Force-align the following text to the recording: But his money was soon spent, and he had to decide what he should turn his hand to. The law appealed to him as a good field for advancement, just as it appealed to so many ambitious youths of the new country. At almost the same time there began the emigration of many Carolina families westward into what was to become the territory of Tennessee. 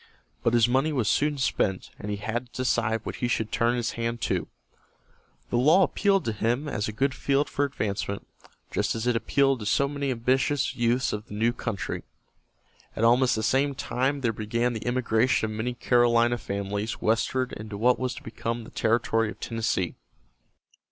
But 0.41 0.55
his 0.55 0.67
money 0.67 0.91
was 0.91 1.07
soon 1.07 1.37
spent, 1.37 1.91
and 1.99 2.09
he 2.09 2.17
had 2.17 2.47
to 2.53 2.63
decide 2.63 3.01
what 3.03 3.17
he 3.17 3.27
should 3.27 3.51
turn 3.51 3.75
his 3.75 3.91
hand 3.91 4.19
to. 4.21 4.47
The 5.51 5.57
law 5.59 5.83
appealed 5.83 6.25
to 6.25 6.31
him 6.33 6.67
as 6.67 6.87
a 6.87 6.91
good 6.91 7.13
field 7.13 7.47
for 7.47 7.65
advancement, 7.65 8.25
just 8.71 8.95
as 8.95 9.05
it 9.05 9.15
appealed 9.15 9.59
to 9.59 9.67
so 9.67 9.87
many 9.87 10.09
ambitious 10.09 10.75
youths 10.75 11.13
of 11.13 11.27
the 11.27 11.35
new 11.35 11.53
country. 11.53 12.01
At 12.95 13.03
almost 13.03 13.35
the 13.35 13.43
same 13.43 13.75
time 13.75 14.21
there 14.21 14.33
began 14.33 14.73
the 14.73 14.87
emigration 14.87 15.51
of 15.51 15.55
many 15.55 15.75
Carolina 15.75 16.39
families 16.39 16.99
westward 16.99 17.53
into 17.53 17.77
what 17.77 17.99
was 17.99 18.15
to 18.15 18.23
become 18.23 18.63
the 18.63 18.71
territory 18.71 19.29
of 19.29 19.39
Tennessee. 19.39 19.93